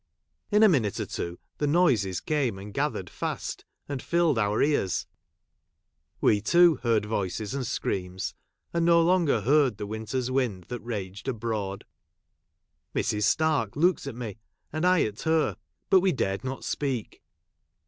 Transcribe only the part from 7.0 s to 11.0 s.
voices and screams, and no longer heard the winter's wind that